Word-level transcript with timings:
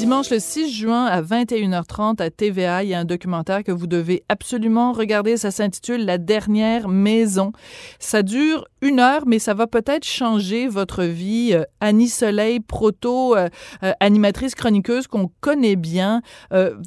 Dimanche 0.00 0.30
le 0.30 0.38
6 0.38 0.72
juin 0.72 1.04
à 1.04 1.20
21h30 1.20 2.22
à 2.22 2.30
TVA, 2.30 2.82
il 2.82 2.88
y 2.88 2.94
a 2.94 2.98
un 3.00 3.04
documentaire 3.04 3.62
que 3.62 3.70
vous 3.70 3.86
devez 3.86 4.24
absolument 4.30 4.92
regarder. 4.92 5.36
Ça 5.36 5.50
s'intitule 5.50 6.06
La 6.06 6.16
dernière 6.16 6.88
maison. 6.88 7.52
Ça 7.98 8.22
dure 8.22 8.64
une 8.80 8.98
heure, 8.98 9.24
mais 9.26 9.38
ça 9.38 9.52
va 9.52 9.66
peut-être 9.66 10.06
changer 10.06 10.68
votre 10.68 11.04
vie. 11.04 11.50
Euh, 11.52 11.64
Annie 11.80 12.08
Soleil, 12.08 12.60
proto, 12.60 13.36
euh, 13.36 13.50
euh, 13.82 13.92
animatrice 14.00 14.54
chroniqueuse 14.54 15.06
qu'on 15.06 15.30
connaît 15.42 15.76
bien, 15.76 16.22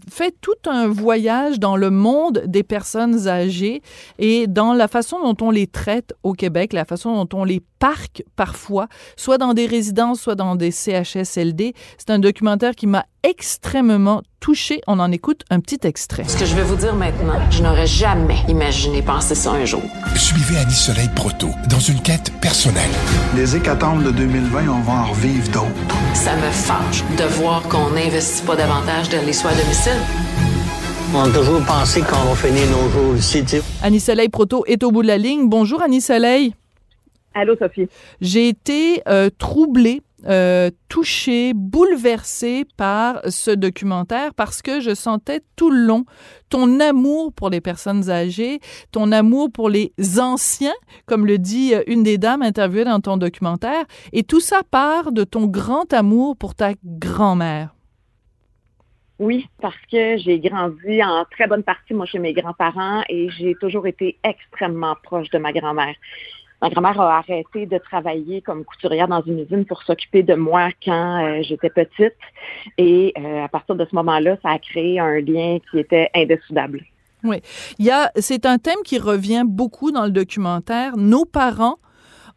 fait 0.10 0.36
tout 0.42 0.52
un 0.66 0.88
voyage 0.88 1.60
dans 1.60 1.76
le 1.76 1.92
monde 1.92 2.44
des 2.48 2.64
personnes 2.64 3.28
âgées 3.28 3.84
et 4.18 4.48
dans 4.48 4.74
la 4.74 4.88
façon 4.88 5.20
dont 5.20 5.46
on 5.46 5.52
les 5.52 5.68
traite 5.68 6.14
au 6.24 6.34
Québec, 6.34 6.74
la 6.74 6.86
façon 6.86 7.24
dont 7.24 7.38
on 7.38 7.44
les 7.44 7.62
parque 7.84 8.24
parfois, 8.38 8.88
soit 9.18 9.38
dans 9.38 9.54
des 9.54 9.66
résidences, 9.66 10.22
soit 10.22 10.36
dans 10.36 10.56
des 10.56 10.72
CHSLD. 10.72 11.74
C'est 11.98 12.12
un 12.12 12.20
documentaire 12.20 12.76
qui 12.76 12.88
m'a 12.88 13.03
extrêmement 13.24 14.22
touché. 14.40 14.82
On 14.88 15.00
en 15.00 15.12
écoute 15.12 15.44
un 15.50 15.60
petit 15.60 15.80
extrait. 15.84 16.24
Ce 16.28 16.38
que 16.38 16.46
je 16.46 16.56
vais 16.56 16.64
vous 16.64 16.76
dire 16.76 16.96
maintenant, 16.96 17.40
je 17.50 17.64
n'aurais 17.64 17.88
jamais 17.88 18.38
imaginé 18.48 19.02
penser 19.02 19.36
ça 19.36 19.52
un 19.52 19.66
jour. 19.66 19.82
Suivez 20.16 20.58
Annie 20.58 20.74
Soleil 20.74 21.10
Proto 21.16 21.50
dans 21.70 21.80
une 21.80 22.02
quête 22.02 22.32
personnelle. 22.42 22.92
Les 23.36 23.56
hécatombes 23.56 24.04
de 24.04 24.12
2020, 24.12 24.68
on 24.68 24.82
va 24.82 24.94
en 24.94 25.06
revivre 25.08 25.48
d'autres. 25.50 25.96
Ça 26.14 26.36
me 26.36 26.52
fâche 26.52 27.04
de 27.18 27.24
voir 27.24 27.64
qu'on 27.64 27.90
n'investit 27.92 28.44
pas 28.44 28.56
davantage 28.56 29.10
dans 29.10 29.26
les 29.26 29.34
soins 29.34 29.52
à 29.52 29.56
domicile. 29.56 30.00
On 31.16 31.22
a 31.22 31.30
toujours 31.30 31.64
pensé 31.64 32.02
qu'on 32.02 32.30
va 32.30 32.36
finir 32.36 32.64
nos 32.72 32.90
jours 32.90 33.16
ici, 33.16 33.44
tu 33.44 33.58
sais. 33.58 33.64
Annie 33.84 34.00
Soleil 34.00 34.30
Proto 34.30 34.64
est 34.66 34.84
au 34.84 34.92
bout 34.92 35.04
de 35.04 35.08
la 35.08 35.18
ligne. 35.18 35.48
Bonjour 35.48 35.82
Annie 35.82 36.02
Soleil. 36.02 36.56
Allô 37.36 37.56
Sophie. 37.56 37.88
J'ai 38.22 38.48
été 38.50 39.02
euh, 39.08 39.30
troublée 39.38 40.02
euh, 40.28 40.70
touchée, 40.90 41.54
bouleversée 41.54 42.66
par 42.78 43.22
ce 43.30 43.52
documentaire 43.52 44.34
parce 44.34 44.62
que 44.62 44.80
je 44.80 44.94
sentais 44.94 45.42
tout 45.56 45.70
le 45.70 45.86
long 45.86 46.06
ton 46.50 46.80
amour 46.80 47.34
pour 47.34 47.50
les 47.50 47.62
personnes 47.62 48.12
âgées, 48.12 48.60
ton 48.92 49.12
amour 49.12 49.50
pour 49.52 49.70
les 49.70 49.92
anciens, 50.20 50.76
comme 51.08 51.26
le 51.26 51.40
dit 51.40 51.74
euh, 51.74 51.82
une 51.88 52.04
des 52.04 52.18
dames 52.20 52.44
interviewées 52.44 52.86
dans 52.86 53.00
ton 53.00 53.18
documentaire, 53.18 53.86
et 54.12 54.24
tout 54.24 54.40
ça 54.40 54.62
part 54.70 55.12
de 55.12 55.24
ton 55.24 55.48
grand 55.48 55.92
amour 55.94 56.38
pour 56.38 56.54
ta 56.54 56.74
grand-mère. 56.86 57.74
Oui, 59.20 59.48
parce 59.62 59.78
que 59.92 60.18
j'ai 60.18 60.40
grandi 60.40 61.04
en 61.04 61.26
très 61.32 61.48
bonne 61.48 61.64
partie, 61.64 61.94
moi, 61.94 62.06
chez 62.06 62.20
mes 62.20 62.34
grands-parents 62.34 63.04
et 63.10 63.30
j'ai 63.30 63.56
toujours 63.56 63.88
été 63.88 64.20
extrêmement 64.24 64.96
proche 65.02 65.30
de 65.30 65.38
ma 65.38 65.54
grand-mère. 65.54 65.96
Ma 66.64 66.70
grand-mère 66.70 67.02
a 67.02 67.18
arrêté 67.18 67.66
de 67.66 67.78
travailler 67.78 68.42
comme 68.42 68.64
couturière 68.64 69.10
dans 69.10 69.22
une 69.22 69.40
usine 69.40 69.66
pour 69.66 69.84
s'occuper 69.84 70.24
de 70.24 70.34
moi 70.34 70.70
quand 70.82 71.22
euh, 71.22 71.42
j'étais 71.42 71.70
petite. 71.70 72.16
Et 72.78 73.12
euh, 73.18 73.44
à 73.44 73.50
partir 73.50 73.76
de 73.76 73.84
ce 73.84 73.94
moment-là, 73.96 74.38
ça 74.42 74.52
a 74.52 74.60
créé 74.60 74.98
un 74.98 75.20
lien 75.20 75.58
qui 75.70 75.80
était 75.80 76.10
indécidable. 76.16 76.86
Oui. 77.26 77.42
Il 77.80 77.86
y 77.86 77.92
a, 77.92 78.10
c'est 78.16 78.46
un 78.46 78.60
thème 78.60 78.80
qui 78.86 78.98
revient 78.98 79.44
beaucoup 79.46 79.92
dans 79.92 80.06
le 80.06 80.12
documentaire. 80.12 80.96
Nos 80.96 81.26
parents 81.26 81.80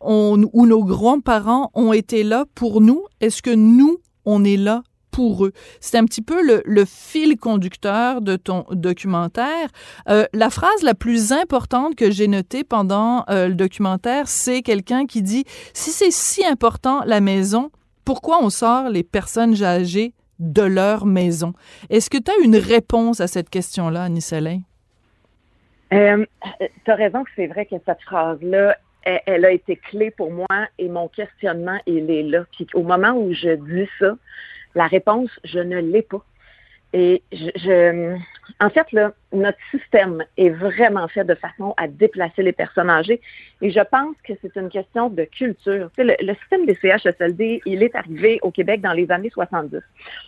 ou 0.01 0.37
nos 0.67 0.85
grands-parents 0.85 1.71
ont 1.75 1.93
été 1.93 2.25
là 2.25 2.47
pour 2.57 2.81
nous. 2.81 3.05
Est-ce 3.21 3.43
que 3.43 3.55
nous, 3.55 3.99
on 4.25 4.43
est 4.43 4.57
là 4.57 4.83
C'est 5.81 5.99
un 5.99 6.05
petit 6.05 6.23
peu 6.23 6.63
le, 6.65 6.85
fil 6.85 7.37
conducteur 7.37 8.21
de 8.21 8.37
ton 8.37 8.65
documentaire. 8.71 9.69
Euh, 10.09 10.25
la 10.33 10.51
phrase 10.51 10.83
la 10.83 10.95
plus 10.95 11.33
importante 11.33 11.95
que 11.95 12.11
j'ai 12.11 12.29
notée 12.29 12.65
pendant 12.65 13.25
euh, 13.29 13.49
le 13.49 13.55
documentaire, 13.55 14.29
c'est 14.29 14.63
quelqu'un 14.63 15.07
qui 15.07 15.23
dit 15.23 15.45
si 15.73 15.91
c'est 15.91 16.11
si 16.11 16.45
important 16.45 17.03
la 17.05 17.21
maison, 17.21 17.71
pourquoi 18.05 18.43
on 18.43 18.51
sort 18.51 18.89
les 18.89 19.03
personnes 19.03 19.63
âgées 19.63 20.13
de 20.39 20.63
leur 20.63 21.07
maison 21.07 21.55
Est-ce 21.91 22.11
que 22.11 22.19
tu 22.19 22.31
as 22.31 22.45
une 22.45 22.57
réponse 22.57 23.21
à 23.21 23.27
cette 23.27 23.51
question-là, 23.51 24.05
Annie? 24.05 24.25
Euh, 25.93 26.25
tu 26.85 26.91
as 26.91 26.95
raison 26.95 27.25
que 27.25 27.31
c'est 27.37 27.47
vrai 27.47 27.67
que 27.67 27.77
cette 27.85 28.03
phrase-là, 28.03 28.77
elle, 29.03 29.45
a 29.45 29.53
été 29.53 29.77
clé 29.77 30.11
pour 30.11 30.33
moi 30.33 30.47
et 30.79 30.89
mon 30.89 31.09
questionnement, 31.09 31.79
il 31.87 32.11
est 32.11 32.25
là. 32.25 32.45
Au 32.75 32.83
moment 32.83 33.13
où 33.13 33.33
je 33.33 33.55
dis 33.55 33.89
ça, 34.01 34.17
la 34.77 34.87
réponse, 34.87 35.31
je 35.43 35.59
ne 35.59 35.81
l'ai 35.81 36.03
pas. 36.03 36.25
Et 36.93 37.23
je, 37.33 38.17
en 38.61 38.71
fait, 38.71 38.93
là, 38.93 39.13
notre 39.37 39.59
système 39.71 40.25
est 40.37 40.51
vraiment 40.51 41.07
fait 41.09 41.25
de 41.25 41.35
façon 41.35 41.75
à 41.77 41.89
déplacer 41.89 42.43
les 42.43 42.53
personnes 42.53 42.91
âgées. 42.91 43.21
Et 43.63 43.71
je 43.71 43.81
pense 43.81 44.17
que 44.25 44.33
c'est 44.43 44.57
une 44.57 44.69
question 44.69 45.09
de 45.09 45.25
culture. 45.25 45.91
Le, 45.97 46.35
système 46.35 46.67
des 46.67 46.75
CHSLD, 46.75 47.63
il 47.65 47.83
est 47.83 47.95
arrivé 47.95 48.39
au 48.43 48.51
Québec 48.51 48.81
dans 48.81 48.93
les 48.93 49.11
années 49.11 49.31
70, 49.31 49.81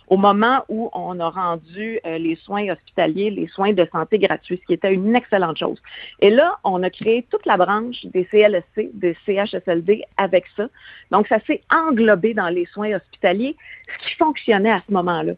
au 0.07 0.17
moment 0.17 0.63
où 0.69 0.89
on 0.93 1.19
a 1.19 1.29
rendu 1.29 1.99
euh, 2.05 2.17
les 2.17 2.35
soins 2.35 2.69
hospitaliers, 2.69 3.29
les 3.29 3.47
soins 3.47 3.73
de 3.73 3.87
santé 3.91 4.17
gratuits, 4.19 4.59
ce 4.61 4.65
qui 4.65 4.73
était 4.73 4.93
une 4.93 5.15
excellente 5.15 5.57
chose. 5.57 5.81
Et 6.19 6.29
là, 6.29 6.57
on 6.63 6.81
a 6.83 6.89
créé 6.89 7.25
toute 7.29 7.45
la 7.45 7.57
branche 7.57 8.05
des 8.05 8.25
CLSC, 8.25 8.89
des 8.93 9.15
CHSLD 9.25 10.03
avec 10.17 10.45
ça. 10.55 10.67
Donc, 11.11 11.27
ça 11.27 11.39
s'est 11.45 11.61
englobé 11.71 12.33
dans 12.33 12.49
les 12.49 12.65
soins 12.65 12.95
hospitaliers, 12.95 13.55
ce 13.87 14.07
qui 14.07 14.15
fonctionnait 14.15 14.71
à 14.71 14.81
ce 14.87 14.93
moment-là. 14.93 15.33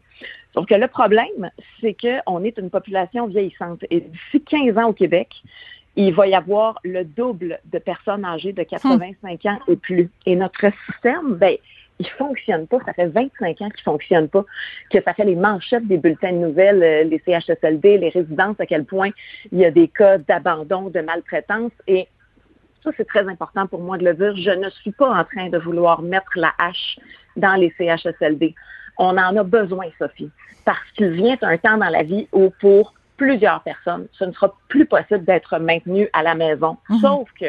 Que 0.54 0.74
le 0.74 0.86
problème, 0.86 1.50
c'est 1.80 1.96
qu'on 1.98 2.44
est 2.44 2.58
une 2.58 2.68
population 2.68 3.26
vieillissante. 3.26 3.61
Et 3.90 4.00
d'ici 4.00 4.42
15 4.42 4.78
ans 4.78 4.88
au 4.88 4.92
Québec, 4.92 5.42
il 5.96 6.14
va 6.14 6.26
y 6.26 6.34
avoir 6.34 6.78
le 6.84 7.04
double 7.04 7.60
de 7.70 7.78
personnes 7.78 8.24
âgées 8.24 8.52
de 8.52 8.62
85 8.62 9.46
ans 9.46 9.58
et 9.68 9.76
plus. 9.76 10.10
Et 10.26 10.36
notre 10.36 10.70
système, 10.86 11.34
ben, 11.34 11.56
il 11.98 12.08
fonctionne 12.08 12.66
pas. 12.66 12.78
Ça 12.86 12.92
fait 12.94 13.06
25 13.06 13.60
ans 13.60 13.68
qu'il 13.68 13.82
fonctionne 13.84 14.28
pas. 14.28 14.44
Que 14.90 15.02
ça 15.02 15.12
fait 15.14 15.24
les 15.24 15.36
manchettes 15.36 15.86
des 15.86 15.98
bulletins 15.98 16.32
de 16.32 16.38
nouvelles, 16.38 16.82
euh, 16.82 17.04
les 17.04 17.22
CHSLD, 17.24 17.98
les 17.98 18.08
résidences, 18.08 18.58
à 18.58 18.66
quel 18.66 18.84
point 18.84 19.10
il 19.52 19.58
y 19.58 19.64
a 19.64 19.70
des 19.70 19.88
cas 19.88 20.18
d'abandon, 20.18 20.88
de 20.88 21.00
maltraitance. 21.00 21.72
Et 21.86 22.08
ça, 22.82 22.90
c'est 22.96 23.06
très 23.06 23.28
important 23.28 23.66
pour 23.66 23.80
moi 23.80 23.98
de 23.98 24.04
le 24.04 24.14
dire. 24.14 24.34
Je 24.36 24.50
ne 24.50 24.70
suis 24.70 24.92
pas 24.92 25.10
en 25.10 25.24
train 25.24 25.48
de 25.50 25.58
vouloir 25.58 26.02
mettre 26.02 26.32
la 26.36 26.52
hache 26.58 26.98
dans 27.36 27.54
les 27.54 27.72
CHSLD. 27.78 28.54
On 28.98 29.16
en 29.16 29.36
a 29.36 29.42
besoin, 29.42 29.86
Sophie, 29.98 30.30
parce 30.64 30.90
qu'il 30.96 31.10
vient 31.10 31.36
un 31.42 31.56
temps 31.58 31.76
dans 31.76 31.88
la 31.88 32.02
vie 32.02 32.28
où 32.32 32.50
pour 32.60 32.94
plusieurs 33.16 33.62
personnes, 33.62 34.06
ce 34.12 34.24
ne 34.24 34.32
sera 34.32 34.54
plus 34.68 34.86
possible 34.86 35.24
d'être 35.24 35.58
maintenu 35.58 36.08
à 36.12 36.22
la 36.22 36.34
maison. 36.34 36.76
Mhm. 36.88 36.98
Sauf 36.98 37.28
que 37.38 37.46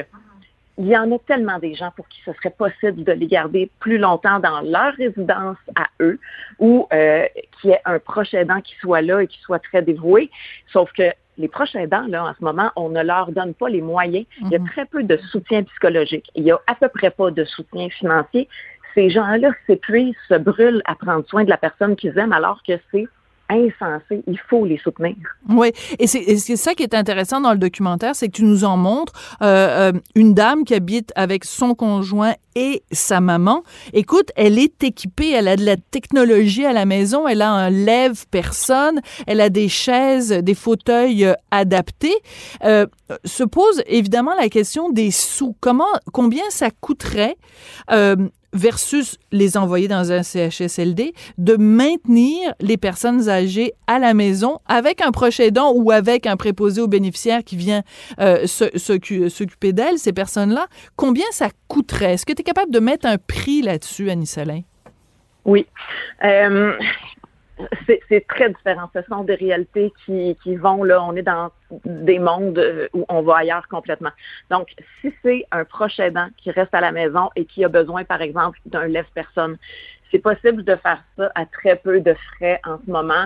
il 0.80 0.88
y 0.88 0.98
en 0.98 1.12
a 1.12 1.20
tellement 1.20 1.60
des 1.60 1.76
gens 1.76 1.92
pour 1.96 2.08
qui 2.08 2.20
ce 2.26 2.34
serait 2.34 2.50
possible 2.50 3.04
de 3.04 3.12
les 3.12 3.28
garder 3.28 3.70
plus 3.80 4.00
longtemps 4.00 4.40
dans 4.40 4.62
leur 4.62 4.94
résidence 4.96 5.58
à 5.76 5.86
eux 6.00 6.20
ou 6.58 6.88
euh, 6.92 7.28
qu'il 7.62 7.70
y 7.70 7.74
ait 7.74 7.82
un 7.86 8.00
proche 8.00 8.34
aidant 8.34 8.60
qui 8.60 8.74
soit 8.82 9.04
là 9.04 9.22
et 9.22 9.28
qui 9.28 9.40
soit 9.42 9.60
très 9.60 9.84
dévoué. 9.84 10.32
Sauf 10.72 10.92
que 10.94 11.04
les 11.38 11.48
proches 11.48 11.76
aidants, 11.76 12.08
là, 12.08 12.26
en 12.26 12.34
ce 12.34 12.44
moment, 12.44 12.72
on 12.76 12.90
ne 12.90 13.04
leur 13.04 13.32
donne 13.32 13.54
pas 13.54 13.70
les 13.70 13.82
moyens. 13.82 14.26
Il 14.42 14.50
y 14.50 14.56
a 14.56 14.60
mhm. 14.60 14.68
très 14.68 14.86
peu 14.86 15.04
de 15.04 15.18
soutien 15.18 15.62
psychologique. 15.62 16.32
Il 16.34 16.44
y 16.44 16.52
a 16.52 16.60
à 16.66 16.74
peu 16.74 16.88
près 16.88 17.12
pas 17.12 17.30
de 17.30 17.46
soutien 17.46 17.90
financier 17.90 18.50
ces 18.94 19.10
gens-là 19.10 19.52
s'épuisent, 19.68 20.16
se 20.28 20.36
brûlent 20.36 20.82
à 20.86 20.96
prendre 20.96 21.26
soin 21.28 21.44
de 21.44 21.50
la 21.50 21.58
personne 21.58 21.96
qu'ils 21.96 22.18
aiment 22.18 22.34
alors 22.34 22.62
que 22.68 22.74
c'est 22.92 23.08
insensé. 23.54 24.24
Il 24.28 24.40
faut 24.50 24.66
les 24.66 24.78
soutenir. 24.78 25.16
Oui, 25.50 25.72
et 26.00 26.08
c'est 26.08 26.56
ça 26.56 26.74
qui 26.74 26.84
est 26.84 26.94
intéressant 26.94 27.42
dans 27.42 27.52
le 27.52 27.58
documentaire, 27.58 28.16
c'est 28.16 28.28
que 28.28 28.34
tu 28.34 28.44
nous 28.44 28.64
en 28.64 28.78
montres 28.78 29.14
euh, 29.42 29.92
euh, 29.94 30.00
une 30.16 30.34
dame 30.34 30.64
qui 30.64 30.74
habite 30.74 31.12
avec 31.16 31.46
son 31.46 31.76
conjoint 31.76 32.34
et 32.56 32.84
sa 32.92 33.22
maman. 33.22 33.64
Écoute, 33.94 34.32
elle 34.36 34.60
est 34.60 34.84
équipée, 34.84 35.32
elle 35.32 35.48
a 35.48 35.56
de 35.56 35.66
la 35.66 35.78
technologie 35.78 36.66
à 36.66 36.74
la 36.74 36.86
maison, 36.86 37.28
elle 37.28 37.42
a 37.42 37.52
un 37.52 37.70
lève-personne, 37.70 39.02
elle 39.28 39.42
a 39.42 39.50
des 39.50 39.70
chaises, 39.70 40.30
des 40.30 40.56
fauteuils 40.56 41.26
euh, 41.26 41.34
adaptés. 41.52 42.16
se 42.62 43.44
pose 43.44 43.84
évidemment 43.88 44.34
la 44.40 44.50
question 44.50 44.90
des 44.90 45.12
sous. 45.12 45.56
Comment, 45.60 45.86
combien 46.12 46.44
ça 46.50 46.70
coûterait 46.72 47.38
versus 48.54 49.18
les 49.32 49.58
envoyer 49.58 49.88
dans 49.88 50.12
un 50.12 50.24
CHSLD, 50.24 51.14
de 51.38 51.56
maintenir 51.56 52.54
les 52.60 52.78
personnes 52.78 53.30
âgées 53.30 53.74
à 53.88 54.00
la 54.00 54.14
maison 54.14 54.60
avec 54.68 55.02
un 55.02 55.12
proche 55.12 55.40
aidant 55.40 55.74
ou 55.74 55.92
avec 55.92 56.28
un 56.28 56.38
préposé 56.38 56.82
aux 56.82 56.88
bénéficiaires 56.88 57.44
qui 57.44 57.58
vient 57.58 57.84
euh, 58.20 58.46
s'occuper 58.48 59.74
d'elles, 59.74 59.98
ces 59.98 60.14
personnes-là. 60.14 60.68
Combien 60.96 61.26
ça 61.32 61.50
coûterait? 61.68 62.14
Est-ce 62.14 62.26
que 62.26 62.34
tu 62.34 62.42
es 62.42 62.44
capable 62.44 62.72
de 62.72 62.80
mettre 62.80 63.08
un 63.08 63.18
prix 63.18 63.62
là-dessus, 63.62 64.10
Annie 64.10 64.28
Soleil? 64.28 64.66
Oui. 65.46 65.66
Euh, 66.24 66.74
c'est 68.10 68.28
très 68.28 68.50
différent. 68.50 68.90
Ce 68.94 69.02
sont 69.04 69.24
des 69.24 69.36
réalités 69.36 69.94
qui, 70.06 70.38
qui 70.44 70.56
vont, 70.56 70.84
là, 70.84 71.04
on 71.04 71.16
est 71.16 71.22
dans 71.24 71.52
des 71.86 72.20
mondes 72.20 72.58
euh, 72.58 72.88
où 72.94 73.06
on 73.10 73.22
va 73.22 73.38
ailleurs 73.38 73.68
complètement. 73.68 74.12
Donc, 74.50 74.70
si 75.02 75.14
c'est 75.24 75.46
un 75.52 75.66
proche 75.66 76.00
aidant 76.00 76.28
qui 76.38 76.52
reste 76.52 76.74
à 76.74 76.82
la 76.82 76.92
maison 76.92 77.30
et 77.36 77.46
qui 77.46 77.64
a 77.64 77.70
besoin, 77.70 78.04
par 78.04 78.22
exemple, 78.22 78.60
d'un 78.66 78.88
lève-personne, 78.88 79.58
c'est 80.14 80.20
possible 80.20 80.64
de 80.64 80.76
faire 80.76 81.04
ça 81.18 81.32
à 81.34 81.46
très 81.48 81.76
peu 81.76 82.00
de 82.00 82.14
frais 82.14 82.62
en 82.66 82.78
ce 82.86 82.92
moment 82.92 83.26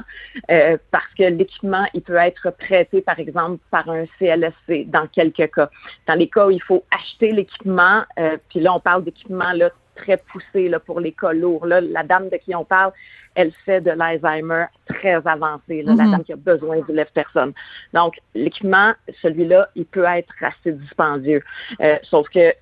euh, 0.49 0.77
parce 0.91 1.13
que 1.17 1.23
l'équipement, 1.23 1.85
il 1.93 2.01
peut 2.01 2.15
être 2.15 2.49
prêté, 2.51 3.01
par 3.01 3.19
exemple, 3.19 3.61
par 3.71 3.89
un 3.89 4.05
CLSC 4.17 4.89
dans 4.89 5.05
quelques 5.07 5.53
cas. 5.53 5.69
Dans 6.07 6.15
les 6.15 6.29
cas 6.29 6.47
où 6.47 6.51
il 6.51 6.61
faut 6.61 6.85
acheter 6.91 7.33
l'équipement, 7.33 8.03
euh, 8.19 8.37
puis 8.49 8.61
là, 8.61 8.73
on 8.73 8.79
parle 8.79 9.03
d'équipement 9.03 9.51
là, 9.51 9.69
très 9.97 10.17
poussé 10.17 10.69
là, 10.69 10.79
pour 10.79 10.99
les 10.99 11.11
cas 11.11 11.33
lourds. 11.33 11.65
Là, 11.65 11.81
la 11.81 12.03
dame 12.03 12.29
de 12.29 12.37
qui 12.37 12.55
on 12.55 12.63
parle, 12.65 12.91
elle 13.35 13.51
fait 13.65 13.81
de 13.81 13.91
l'Alzheimer 13.91 14.65
très 14.87 15.15
avancé, 15.27 15.81
là, 15.83 15.93
la 15.95 16.03
Mhm. 16.05 16.11
dame 16.11 16.23
qui 16.23 16.33
a 16.33 16.37
besoin 16.37 16.77
du 16.81 16.93
lève-personne. 16.93 17.53
Donc, 17.93 18.15
l'équipement, 18.33 18.93
celui-là, 19.21 19.69
il 19.75 19.85
peut 19.85 20.05
être 20.05 20.33
assez 20.41 20.71
dispendieux. 20.71 21.43
Euh, 21.81 21.97
sauf 22.03 22.27
que 22.29 22.53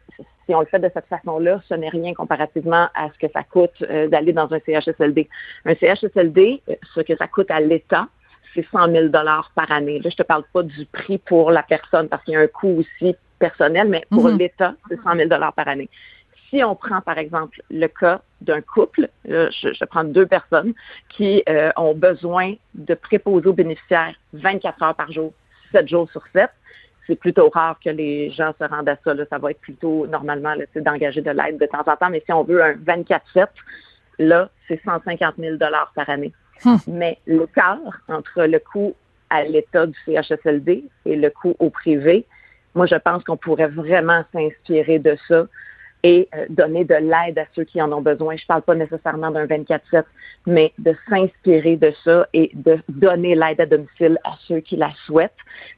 si 0.46 0.54
on 0.54 0.60
le 0.60 0.66
fait 0.68 0.80
de 0.80 0.90
cette 0.94 1.08
façon-là, 1.08 1.62
ce 1.70 1.74
n'est 1.76 1.90
rien 1.90 2.14
comparativement 2.14 2.88
à 2.94 3.10
ce 3.14 3.18
que 3.26 3.32
ça 3.32 3.44
coûte 3.44 3.82
euh, 3.84 4.08
d'aller 4.08 4.34
dans 4.34 4.52
un 4.54 4.60
CHSLD. 4.66 5.28
Un 5.66 5.76
CHSLD, 5.76 6.62
euh, 6.70 6.76
ce 6.94 7.02
que 7.02 7.16
ça 7.16 7.28
coûte 7.28 7.50
à 7.52 7.60
l'État, 7.60 8.08
c'est 8.54 8.66
100 8.72 8.90
000 8.92 9.08
par 9.12 9.72
année. 9.72 10.00
Là, 10.00 10.10
je 10.10 10.16
te 10.16 10.24
parle 10.24 10.44
pas 10.54 10.64
du 10.64 10.86
prix 10.86 11.18
pour 11.18 11.52
la 11.52 11.64
personne 11.64 12.08
parce 12.08 12.24
qu'il 12.24 12.36
y 12.36 12.38
a 12.38 12.42
un 12.42 12.48
coût 12.48 12.80
aussi 12.84 13.16
personnel, 13.40 13.90
mais 13.90 14.04
pour 14.10 14.30
Mhm. 14.30 14.38
l'État, 14.38 14.76
c'est 14.88 15.02
100 15.02 15.16
000 15.16 15.30
par 15.30 15.68
année. 15.68 15.90
Si 16.56 16.64
on 16.64 16.74
prend, 16.74 17.02
par 17.02 17.18
exemple, 17.18 17.62
le 17.70 17.88
cas 17.88 18.22
d'un 18.40 18.62
couple, 18.62 19.10
là, 19.26 19.50
je, 19.50 19.74
je 19.74 19.84
prends 19.84 20.06
deux 20.06 20.26
personnes 20.26 20.74
qui 21.10 21.44
euh, 21.50 21.70
ont 21.76 21.94
besoin 21.94 22.54
de 22.76 22.94
préposer 22.94 23.48
aux 23.48 23.54
bénéficiaires 23.54 24.16
24 24.32 24.84
heures 24.84 24.96
par 24.96 25.12
jour, 25.12 25.34
7 25.74 25.90
jours 25.90 26.10
sur 26.12 26.24
7, 26.32 26.50
c'est 27.08 27.18
plutôt 27.18 27.50
rare 27.50 27.78
que 27.84 27.90
les 27.90 28.32
gens 28.32 28.54
se 28.58 28.64
rendent 28.64 28.88
à 28.88 28.96
ça. 29.04 29.14
là. 29.14 29.26
Ça 29.30 29.38
va 29.38 29.52
être 29.52 29.60
plutôt, 29.60 30.08
normalement, 30.08 30.54
d'engager 30.78 31.22
de 31.22 31.32
l'aide 31.32 31.58
de 31.58 31.66
temps 31.66 31.84
en 31.86 31.98
temps. 31.98 32.10
Mais 32.10 32.24
si 32.26 32.32
on 32.32 32.44
veut 32.44 32.64
un 32.64 32.74
24-7, 32.76 33.48
là, 34.20 34.50
c'est 34.70 34.82
150 34.86 35.36
000 35.38 35.58
par 35.58 36.10
année. 36.10 36.32
Hmm. 36.64 36.78
Mais 36.88 37.18
l'écart 37.28 37.80
entre 38.08 38.44
le 38.44 38.60
coût 38.60 38.96
à 39.30 39.44
l'État 39.44 39.88
du 39.88 39.98
CHSLD 40.06 40.86
et 41.06 41.16
le 41.18 41.30
coût 41.32 41.54
au 41.60 41.70
privé, 41.70 42.26
moi, 42.76 42.86
je 42.86 42.96
pense 42.96 43.26
qu'on 43.26 43.36
pourrait 43.36 43.68
vraiment 43.68 44.24
s'inspirer 44.32 45.00
de 45.00 45.18
ça 45.28 45.48
et 46.06 46.30
euh, 46.36 46.46
donner 46.50 46.86
de 46.86 46.94
l'aide 46.94 47.40
à 47.40 47.46
ceux 47.56 47.64
qui 47.64 47.82
en 47.82 47.92
ont 47.92 48.02
besoin. 48.02 48.36
Je 48.36 48.46
parle 48.46 48.62
pas 48.62 48.76
nécessairement 48.76 49.32
d'un 49.32 49.48
24-7, 49.48 50.04
mais 50.46 50.72
de 50.78 50.96
s'inspirer 51.10 51.78
de 51.78 51.92
ça 52.04 52.28
et 52.32 52.52
de 52.54 52.78
donner 52.90 53.34
l'aide 53.34 53.60
à 53.60 53.66
domicile 53.66 54.20
à 54.24 54.36
ceux 54.48 54.60
qui 54.60 54.76
la 54.76 54.92
souhaitent, 55.08 55.32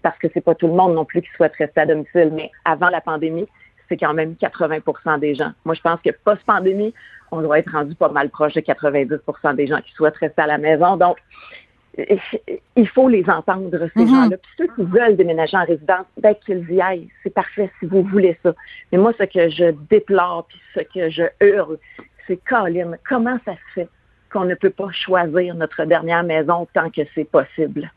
parce 0.04 0.20
que 0.20 0.28
c'est 0.34 0.42
pas 0.42 0.54
tout 0.54 0.68
le 0.68 0.74
monde 0.74 0.94
non 0.96 1.06
plus 1.06 1.22
qui 1.22 1.30
souhaite 1.38 1.56
rester 1.56 1.80
à 1.80 1.86
domicile, 1.86 2.32
mais 2.34 2.52
avant 2.66 2.90
la 2.90 3.00
pandémie, 3.00 3.48
c'est 3.88 3.96
quand 3.96 4.14
même 4.14 4.34
80% 4.34 5.18
des 5.22 5.34
gens. 5.34 5.54
Moi, 5.64 5.76
je 5.76 5.82
pense 5.82 6.02
que 6.02 6.10
post-pandémie, 6.26 6.94
on 7.32 7.42
doit 7.42 7.60
être 7.60 7.72
rendu 7.72 7.96
pas 7.96 8.10
mal 8.10 8.30
proche 8.30 8.54
de 8.54 8.60
90% 8.60 9.56
des 9.56 9.68
gens 9.68 9.80
qui 9.80 9.94
souhaitent 9.94 10.18
rester 10.18 10.42
à 10.42 10.48
la 10.48 10.58
maison. 10.58 10.98
Donc, 10.98 11.20
il 12.76 12.88
faut 12.90 13.10
les 13.10 13.28
entendre, 13.30 13.72
ces 13.96 14.04
Mhm. 14.04 14.08
gens-là. 14.08 14.38
Puis 14.38 14.52
ceux 14.58 14.68
qui 14.68 14.84
veulent 14.84 15.16
déménager 15.16 15.58
en 15.58 15.66
résidence, 15.66 16.06
ben, 16.22 16.36
qu'ils 16.46 16.70
y 16.72 16.82
aillent. 16.82 17.10
C'est 17.24 17.34
parfait 17.34 17.72
si 17.80 17.86
vous 17.88 18.04
voulez 18.04 18.38
ça. 18.44 18.54
Mais 18.92 18.98
moi, 18.98 19.14
ce 19.20 19.24
que 19.26 19.50
je 19.50 19.72
déplore, 19.90 20.46
puis 20.48 20.60
ce 20.76 20.82
que 20.82 21.10
je 21.10 21.24
hurle, 21.42 21.78
c'est 22.28 22.38
Colin, 22.48 22.92
comment 23.08 23.40
ça 23.46 23.54
se 23.54 23.74
fait 23.82 23.90
qu'on 24.32 24.46
ne 24.46 24.56
peut 24.56 24.70
pas 24.70 24.92
choisir 24.92 25.56
notre 25.56 25.86
dernière 25.86 26.24
maison 26.24 26.68
tant 26.74 26.90
que 26.90 27.02
c'est 27.16 27.24
possible? 27.30 27.90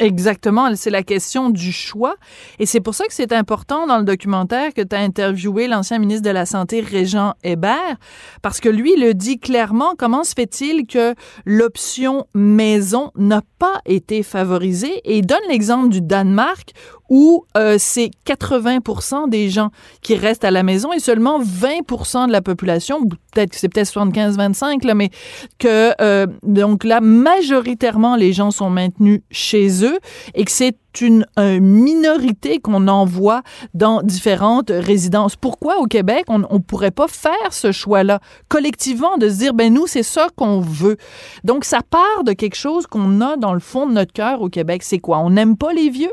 Exactement, 0.00 0.70
c'est 0.76 0.90
la 0.90 1.02
question 1.02 1.50
du 1.50 1.72
choix. 1.72 2.14
Et 2.60 2.66
c'est 2.66 2.80
pour 2.80 2.94
ça 2.94 3.06
que 3.06 3.12
c'est 3.12 3.32
important 3.32 3.88
dans 3.88 3.98
le 3.98 4.04
documentaire 4.04 4.72
que 4.72 4.82
tu 4.82 4.94
as 4.94 5.00
interviewé 5.00 5.66
l'ancien 5.66 5.98
ministre 5.98 6.22
de 6.22 6.30
la 6.30 6.46
Santé, 6.46 6.80
Régent 6.80 7.34
Hébert, 7.42 7.96
parce 8.40 8.60
que 8.60 8.68
lui 8.68 8.94
le 8.94 9.12
dit 9.14 9.40
clairement, 9.40 9.94
comment 9.98 10.22
se 10.22 10.34
fait-il 10.34 10.86
que 10.86 11.14
l'option 11.44 12.26
maison 12.32 13.10
n'a 13.16 13.42
pas 13.58 13.80
été 13.86 14.22
favorisée? 14.22 15.00
Et 15.04 15.18
il 15.18 15.26
donne 15.26 15.38
l'exemple 15.48 15.88
du 15.88 16.00
Danemark 16.00 16.74
où 17.08 17.44
euh, 17.56 17.76
c'est 17.78 18.10
80% 18.26 19.28
des 19.30 19.48
gens 19.48 19.70
qui 20.02 20.14
restent 20.14 20.44
à 20.44 20.50
la 20.50 20.62
maison 20.62 20.92
et 20.92 21.00
seulement 21.00 21.40
20% 21.42 22.26
de 22.26 22.32
la 22.32 22.42
population, 22.42 23.02
peut-être 23.32 23.50
que 23.50 23.56
c'est 23.56 23.68
peut-être 23.68 23.88
75-25, 23.88 24.86
là, 24.86 24.94
mais 24.94 25.10
que 25.58 25.92
euh, 26.02 26.26
donc 26.42 26.84
là, 26.84 27.00
majoritairement, 27.00 28.14
les 28.14 28.32
gens 28.32 28.50
sont 28.50 28.70
maintenus 28.70 29.22
chez 29.30 29.84
eux 29.84 29.87
et 30.34 30.44
que 30.44 30.50
c'est 30.50 30.76
une 31.00 31.26
euh, 31.38 31.60
minorité 31.60 32.58
qu'on 32.58 32.88
envoie 32.88 33.42
dans 33.74 34.02
différentes 34.02 34.70
résidences. 34.70 35.36
Pourquoi 35.36 35.78
au 35.78 35.86
Québec, 35.86 36.24
on 36.28 36.38
ne 36.38 36.58
pourrait 36.58 36.90
pas 36.90 37.08
faire 37.08 37.52
ce 37.52 37.72
choix-là 37.72 38.20
collectivement, 38.48 39.16
de 39.16 39.28
se 39.28 39.38
dire, 39.38 39.54
ben 39.54 39.72
nous, 39.72 39.86
c'est 39.86 40.02
ça 40.02 40.28
qu'on 40.36 40.60
veut. 40.60 40.96
Donc, 41.44 41.64
ça 41.64 41.80
part 41.88 42.24
de 42.24 42.32
quelque 42.32 42.56
chose 42.56 42.86
qu'on 42.86 43.20
a 43.20 43.36
dans 43.36 43.54
le 43.54 43.60
fond 43.60 43.86
de 43.86 43.92
notre 43.92 44.12
cœur 44.12 44.42
au 44.42 44.48
Québec. 44.48 44.82
C'est 44.82 44.98
quoi? 44.98 45.18
On 45.18 45.30
n'aime 45.30 45.56
pas 45.56 45.72
les 45.72 45.90
vieux? 45.90 46.12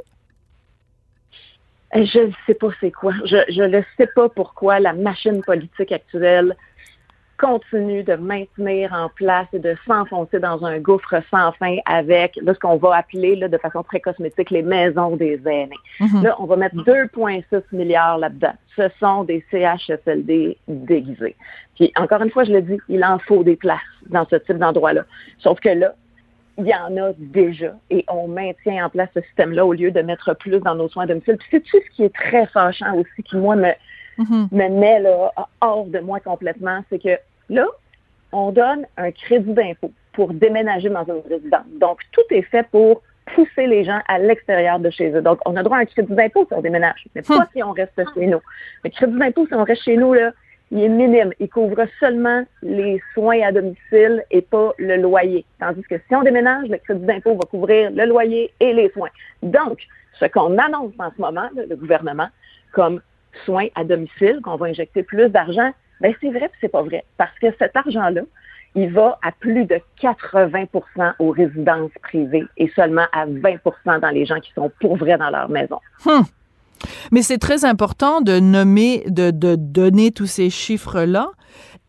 Je 1.94 2.20
ne 2.28 2.32
sais 2.46 2.54
pas 2.54 2.68
c'est 2.82 2.92
quoi. 2.92 3.14
Je 3.24 3.62
ne 3.62 3.82
sais 3.96 4.08
pas 4.08 4.28
pourquoi 4.28 4.80
la 4.80 4.92
machine 4.92 5.42
politique 5.42 5.94
actuelle 5.94 6.56
continue 7.38 8.04
de 8.04 8.16
maintenir 8.16 8.94
en 8.94 9.10
place 9.10 9.48
et 9.54 9.60
de 9.60 9.76
s'enfoncer 9.88 10.40
dans 10.40 10.66
un 10.66 10.80
gouffre 10.80 11.16
sans 11.30 11.52
fin 11.54 11.78
avec 11.86 12.38
là, 12.42 12.54
ce 12.54 12.60
qu'on 12.60 12.78
va 12.78 12.98
appeler 12.98 13.36
là, 13.36 13.48
de 13.48 13.58
façon 13.58 13.84
très 13.84 14.00
cosmétique 14.00 14.52
les 14.52 14.62
maisons 14.62 15.16
des 15.16 15.40
aînés. 15.46 15.76
Mhm. 16.00 16.24
Là, 16.24 16.36
on 16.40 16.46
va 16.46 16.56
mettre 16.56 16.76
2,6 16.76 17.64
milliards 17.72 18.18
là-dedans. 18.18 18.54
Ce 18.76 18.84
sont 19.00 19.24
des 19.24 19.44
CHSLD 19.52 20.58
déguisés. 20.68 21.36
Puis 21.76 21.92
encore 21.98 22.22
une 22.22 22.32
fois, 22.32 22.44
je 22.44 22.52
le 22.52 22.62
dis, 22.62 22.78
il 22.90 23.04
en 23.04 23.20
faut 23.20 23.44
des 23.44 23.56
places 23.56 23.80
dans 24.08 24.26
ce 24.30 24.38
type 24.38 24.58
d'endroit-là. 24.58 25.04
Sauf 25.40 25.60
que 25.60 25.70
là, 25.70 25.94
il 26.58 26.68
y 26.68 26.74
en 26.74 26.96
a 26.98 27.12
déjà 27.18 27.74
et 27.90 28.06
on 28.08 28.28
maintient 28.28 28.86
en 28.86 28.90
place 28.90 29.10
ce 29.14 29.22
système-là 29.22 29.66
au 29.66 29.74
lieu 29.74 29.92
de 29.92 30.02
mettre 30.02 30.34
plus 30.36 30.60
dans 30.60 30.76
nos 30.76 30.88
soins 30.88 31.04
à 31.04 31.08
domicile. 31.08 31.38
Puis 31.38 31.48
c'est-tu 31.52 31.78
ce 31.86 31.96
qui 31.96 32.04
est 32.04 32.14
très 32.14 32.46
fâchant 32.48 32.96
aussi, 32.96 33.24
qui, 33.24 33.36
moi, 33.36 33.58
me, 33.58 33.72
Mhm. 34.18 34.48
me 34.52 34.70
met 34.70 35.00
là, 35.00 35.32
hors 35.62 35.86
de 35.86 36.00
moi 36.00 36.20
complètement, 36.20 36.82
c'est 36.90 37.02
que 37.02 37.18
là, 37.50 37.66
on 38.32 38.52
donne 38.52 38.86
un 38.98 39.12
crédit 39.12 39.54
d'impôt 39.54 39.92
pour 40.14 40.34
déménager 40.34 40.90
dans 40.90 41.04
une 41.06 41.22
résidence. 41.30 41.66
Donc, 41.80 42.00
tout 42.12 42.22
est 42.32 42.42
fait 42.44 42.66
pour 42.72 43.02
pousser 43.36 43.68
les 43.68 43.84
gens 43.84 44.00
à 44.08 44.20
l'extérieur 44.20 44.80
de 44.80 44.90
chez 44.90 45.10
eux. 45.12 45.22
Donc, 45.22 45.40
on 45.46 45.56
a 45.56 45.64
droit 45.64 45.78
à 45.78 45.82
un 45.82 45.86
crédit 45.86 46.14
d'impôt 46.14 46.46
si 46.48 46.54
on 46.54 46.62
déménage, 46.62 47.06
mais 47.16 47.22
pas 47.22 47.38
Hum. 47.38 47.46
si 47.54 47.64
on 47.64 47.72
reste 47.72 48.00
chez 48.14 48.28
nous. 48.28 48.40
Le 48.84 48.90
crédit 48.90 49.18
d'impôt, 49.18 49.48
si 49.48 49.54
on 49.54 49.64
reste 49.64 49.84
chez 49.84 49.98
nous, 49.98 50.14
là, 50.14 50.32
il 50.72 50.80
est 50.84 50.90
minime. 50.90 51.32
Il 51.40 51.50
couvre 51.50 51.86
seulement 52.00 52.44
les 52.62 53.02
soins 53.14 53.42
à 53.42 53.52
domicile 53.52 54.24
et 54.32 54.42
pas 54.42 54.74
le 54.78 54.98
loyer. 54.98 55.46
Tandis 55.60 55.84
que 55.84 55.96
si 56.08 56.16
on 56.16 56.24
déménage, 56.24 56.68
le 56.70 56.78
crédit 56.78 57.06
d'impôt 57.06 57.34
va 57.36 57.46
couvrir 57.50 57.92
le 57.92 58.06
loyer 58.06 58.52
et 58.60 58.74
les 58.74 58.90
soins. 58.92 59.10
Donc, 59.44 59.80
ce 60.20 60.26
qu'on 60.26 60.58
annonce 60.58 60.94
en 61.00 61.12
ce 61.16 61.22
moment, 61.22 61.50
le 61.56 61.76
gouvernement, 61.76 62.28
comme 62.74 63.02
soins 63.46 63.68
à 63.76 63.84
domicile, 63.84 64.40
qu'on 64.44 64.56
va 64.56 64.68
injecter 64.68 65.04
plus 65.04 65.30
d'argent, 65.30 65.72
ben 66.02 66.14
c'est 66.22 66.30
vrai 66.30 66.50
puis 66.50 66.58
c'est 66.62 66.72
pas 66.72 66.84
vrai. 66.84 67.04
Parce 67.18 67.38
que 67.40 67.48
cet 67.58 67.76
argent-là, 67.76 68.22
il 68.76 68.92
va 68.92 69.18
à 69.24 69.32
plus 69.32 69.66
de 69.66 69.80
80% 70.02 71.14
aux 71.20 71.32
résidences 71.32 71.92
privées 72.02 72.46
et 72.58 72.70
seulement 72.76 73.06
à 73.14 73.26
20% 73.26 74.00
dans 74.02 74.10
les 74.10 74.26
gens 74.26 74.40
qui 74.40 74.52
sont 74.54 74.72
pour 74.82 74.98
dans 74.98 75.30
leur 75.30 75.50
maison. 75.50 75.80
Hum. 76.06 76.24
Mais 77.12 77.22
c'est 77.22 77.38
très 77.38 77.64
important 77.66 78.22
de 78.22 78.40
nommer, 78.40 79.04
de, 79.08 79.32
de 79.32 79.56
donner 79.56 80.12
tous 80.12 80.28
ces 80.28 80.50
chiffres-là. 80.50 81.30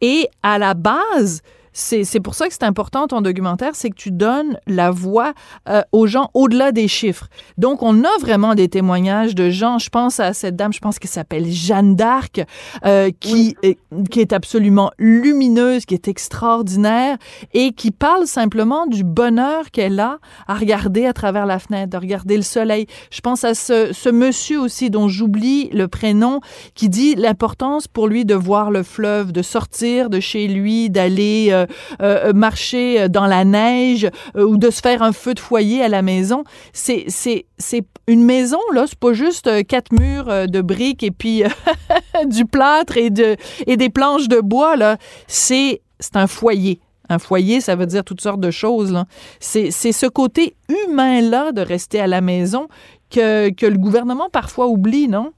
Et 0.00 0.28
à 0.42 0.58
la 0.58 0.74
base, 0.74 1.42
c'est 1.76 2.04
c'est 2.04 2.20
pour 2.20 2.34
ça 2.34 2.46
que 2.48 2.54
c'est 2.54 2.62
important 2.62 3.06
ton 3.06 3.20
documentaire, 3.20 3.72
c'est 3.74 3.90
que 3.90 3.96
tu 3.96 4.10
donnes 4.10 4.58
la 4.66 4.90
voix 4.90 5.34
euh, 5.68 5.82
aux 5.92 6.06
gens 6.06 6.30
au-delà 6.32 6.72
des 6.72 6.88
chiffres. 6.88 7.28
Donc, 7.58 7.82
on 7.82 8.02
a 8.02 8.18
vraiment 8.20 8.54
des 8.54 8.68
témoignages 8.68 9.34
de 9.34 9.50
gens. 9.50 9.78
Je 9.78 9.90
pense 9.90 10.18
à 10.18 10.32
cette 10.32 10.56
dame, 10.56 10.72
je 10.72 10.80
pense 10.80 10.98
qu'elle 10.98 11.10
s'appelle 11.10 11.46
Jeanne 11.50 11.94
d'Arc, 11.94 12.40
euh, 12.86 13.10
qui, 13.20 13.56
est, 13.62 13.78
qui 14.10 14.20
est 14.20 14.32
absolument 14.32 14.90
lumineuse, 14.96 15.84
qui 15.84 15.92
est 15.92 16.08
extraordinaire 16.08 17.18
et 17.52 17.72
qui 17.72 17.90
parle 17.90 18.26
simplement 18.26 18.86
du 18.86 19.04
bonheur 19.04 19.70
qu'elle 19.70 20.00
a 20.00 20.18
à 20.48 20.54
regarder 20.54 21.04
à 21.04 21.12
travers 21.12 21.44
la 21.44 21.58
fenêtre, 21.58 21.90
de 21.90 21.98
regarder 21.98 22.36
le 22.36 22.42
soleil. 22.42 22.86
Je 23.10 23.20
pense 23.20 23.44
à 23.44 23.54
ce, 23.54 23.92
ce 23.92 24.08
monsieur 24.08 24.60
aussi 24.60 24.88
dont 24.88 25.08
j'oublie 25.08 25.68
le 25.70 25.88
prénom, 25.88 26.40
qui 26.74 26.88
dit 26.88 27.14
l'importance 27.16 27.86
pour 27.86 28.08
lui 28.08 28.24
de 28.24 28.34
voir 28.34 28.70
le 28.70 28.82
fleuve, 28.82 29.32
de 29.32 29.42
sortir 29.42 30.08
de 30.08 30.20
chez 30.20 30.48
lui, 30.48 30.88
d'aller 30.88 31.48
euh, 31.50 31.65
euh, 32.02 32.32
marcher 32.32 33.08
dans 33.08 33.26
la 33.26 33.44
neige 33.44 34.08
euh, 34.36 34.44
ou 34.44 34.56
de 34.56 34.70
se 34.70 34.80
faire 34.80 35.02
un 35.02 35.12
feu 35.12 35.34
de 35.34 35.40
foyer 35.40 35.82
à 35.82 35.88
la 35.88 36.02
maison. 36.02 36.44
C'est 36.72 37.04
c'est 37.08 37.46
c'est 37.58 37.84
une 38.08 38.24
maison 38.24 38.60
là, 38.72 38.84
c'est 38.86 38.98
pas 38.98 39.12
juste 39.12 39.46
euh, 39.46 39.62
quatre 39.62 39.92
murs 39.92 40.28
euh, 40.28 40.46
de 40.46 40.60
briques 40.60 41.02
et 41.02 41.10
puis 41.10 41.44
euh, 41.44 41.48
du 42.26 42.44
plâtre 42.44 42.96
et 42.96 43.10
de 43.10 43.36
et 43.66 43.76
des 43.76 43.90
planches 43.90 44.28
de 44.28 44.40
bois 44.40 44.76
là. 44.76 44.96
C'est 45.26 45.82
c'est 45.98 46.16
un 46.16 46.26
foyer. 46.26 46.80
Un 47.08 47.20
foyer, 47.20 47.60
ça 47.60 47.76
veut 47.76 47.86
dire 47.86 48.02
toutes 48.02 48.20
sortes 48.20 48.40
de 48.40 48.50
choses. 48.50 49.04
c'est 49.38 49.70
ce 49.70 50.06
côté 50.06 50.56
humain-là 50.68 51.52
de 51.52 51.60
rester 51.60 52.00
à 52.00 52.08
la 52.08 52.20
maison 52.20 52.66
que, 53.10 53.50
que 53.50 53.64
le 53.64 53.78
gouvernement 53.78 54.28
parfois 54.28 54.66
oublie, 54.66 55.06
non? 55.06 55.32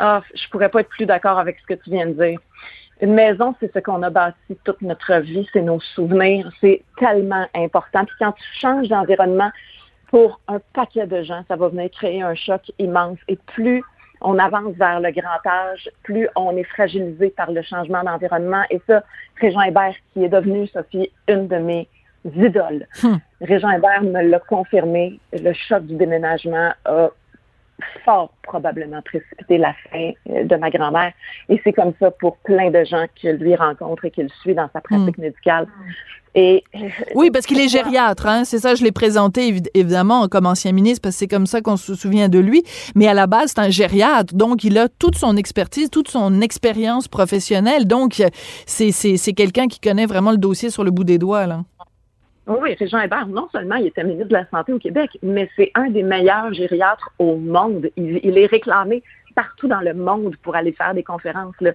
Ah, 0.00 0.20
je 0.34 0.48
pourrais 0.50 0.68
pas 0.68 0.80
être 0.80 0.88
plus 0.88 1.06
d'accord 1.06 1.38
avec 1.38 1.58
ce 1.60 1.72
que 1.72 1.80
tu 1.80 1.90
viens 1.90 2.06
de 2.06 2.14
dire. 2.14 2.40
Une 3.00 3.14
maison, 3.14 3.54
c'est 3.58 3.72
ce 3.72 3.78
qu'on 3.80 4.02
a 4.02 4.10
bâti 4.10 4.56
toute 4.64 4.80
notre 4.82 5.14
vie, 5.20 5.48
c'est 5.52 5.62
nos 5.62 5.80
souvenirs. 5.80 6.50
C'est 6.60 6.82
tellement 6.98 7.46
important. 7.54 8.04
Puis 8.04 8.14
quand 8.20 8.32
tu 8.32 8.44
changes 8.60 8.88
d'environnement, 8.88 9.50
pour 10.12 10.40
un 10.46 10.60
paquet 10.74 11.06
de 11.06 11.22
gens, 11.22 11.42
ça 11.48 11.56
va 11.56 11.68
venir 11.68 11.90
créer 11.90 12.22
un 12.22 12.34
choc 12.34 12.70
immense. 12.78 13.18
Et 13.28 13.36
plus 13.54 13.82
on 14.20 14.38
avance 14.38 14.74
vers 14.76 15.00
le 15.00 15.10
grand 15.10 15.40
âge, 15.46 15.88
plus 16.02 16.28
on 16.36 16.56
est 16.56 16.64
fragilisé 16.64 17.30
par 17.30 17.50
le 17.50 17.62
changement 17.62 18.04
d'environnement. 18.04 18.62
Et 18.70 18.80
ça, 18.86 19.02
Régent 19.40 19.62
Hébert, 19.62 19.94
qui 20.12 20.24
est 20.24 20.28
devenu, 20.28 20.68
Sophie, 20.68 21.10
une 21.28 21.48
de 21.48 21.56
mes 21.56 21.88
idoles. 22.24 22.86
Hmm. 23.02 23.16
Régent 23.40 23.70
Hébert 23.70 24.02
me 24.02 24.22
l'a 24.22 24.38
confirmé. 24.38 25.18
Le 25.32 25.52
choc 25.54 25.84
du 25.86 25.96
déménagement 25.96 26.72
a 26.84 27.10
fort 28.04 28.32
probablement 28.42 29.00
précipité 29.02 29.58
la 29.58 29.74
fin 29.90 30.12
euh, 30.30 30.44
de 30.44 30.56
ma 30.56 30.70
grand-mère. 30.70 31.12
Et 31.48 31.60
c'est 31.64 31.72
comme 31.72 31.92
ça 32.00 32.10
pour 32.10 32.36
plein 32.38 32.70
de 32.70 32.84
gens 32.84 33.06
qu'il 33.14 33.32
lui 33.32 33.54
rencontre 33.54 34.04
et 34.06 34.10
qu'il 34.10 34.28
suit 34.42 34.54
dans 34.54 34.68
sa 34.72 34.80
pratique 34.80 35.18
médicale. 35.18 35.66
Et 36.34 36.64
euh, 36.74 36.78
Oui, 37.14 37.30
parce 37.30 37.44
qu'il 37.44 37.60
est 37.60 37.68
gériatre, 37.68 38.26
hein? 38.26 38.44
c'est 38.44 38.58
ça, 38.58 38.74
je 38.74 38.82
l'ai 38.82 38.90
présenté 38.90 39.52
évi- 39.52 39.68
évidemment 39.74 40.28
comme 40.28 40.46
ancien 40.46 40.72
ministre, 40.72 41.02
parce 41.02 41.14
que 41.16 41.18
c'est 41.18 41.26
comme 41.28 41.44
ça 41.44 41.60
qu'on 41.60 41.76
se 41.76 41.94
souvient 41.94 42.30
de 42.30 42.38
lui, 42.38 42.62
mais 42.94 43.06
à 43.06 43.12
la 43.12 43.26
base, 43.26 43.52
c'est 43.54 43.60
un 43.60 43.68
gériatre, 43.68 44.34
donc 44.34 44.64
il 44.64 44.78
a 44.78 44.88
toute 44.88 45.16
son 45.16 45.36
expertise, 45.36 45.90
toute 45.90 46.08
son 46.08 46.40
expérience 46.40 47.06
professionnelle, 47.06 47.86
donc 47.86 48.20
euh, 48.20 48.28
c'est 48.64 49.32
quelqu'un 49.34 49.68
qui 49.68 49.78
connaît 49.78 50.06
vraiment 50.06 50.30
le 50.30 50.38
dossier 50.38 50.70
sur 50.70 50.84
le 50.84 50.90
bout 50.90 51.04
des 51.04 51.18
doigts. 51.18 51.46
Là. 51.46 51.64
Oui, 52.46 52.74
Régent 52.74 53.00
Hébert, 53.00 53.28
non 53.28 53.48
seulement 53.52 53.76
il 53.76 53.86
était 53.86 54.02
ministre 54.02 54.28
de 54.28 54.34
la 54.34 54.46
Santé 54.50 54.72
au 54.72 54.78
Québec, 54.78 55.10
mais 55.22 55.48
c'est 55.54 55.70
un 55.74 55.90
des 55.90 56.02
meilleurs 56.02 56.52
gériatres 56.52 57.10
au 57.18 57.36
monde. 57.36 57.88
Il, 57.96 58.18
il 58.24 58.36
est 58.36 58.46
réclamé 58.46 59.02
partout 59.34 59.68
dans 59.68 59.80
le 59.80 59.94
monde 59.94 60.36
pour 60.42 60.56
aller 60.56 60.72
faire 60.72 60.94
des 60.94 61.02
conférences. 61.02 61.54
Là. 61.60 61.72